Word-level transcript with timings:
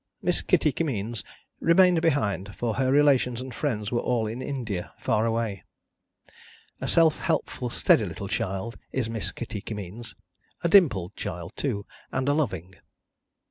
Miss 0.23 0.41
Kitty 0.41 0.71
Kimmeens 0.71 1.21
remained 1.59 2.01
behind, 2.01 2.55
for 2.55 2.73
her 2.73 2.91
relations 2.91 3.39
and 3.39 3.53
friends 3.53 3.91
were 3.91 3.99
all 3.99 4.25
in 4.25 4.41
India, 4.41 4.93
far 4.97 5.27
away. 5.27 5.63
A 6.79 6.87
self 6.87 7.19
helpful 7.19 7.69
steady 7.69 8.05
little 8.05 8.27
child 8.27 8.79
is 8.91 9.11
Miss 9.11 9.31
Kitty 9.31 9.61
Kimmeens: 9.61 10.15
a 10.63 10.69
dimpled 10.69 11.15
child 11.15 11.51
too, 11.55 11.85
and 12.11 12.27
a 12.27 12.33
loving. 12.33 12.73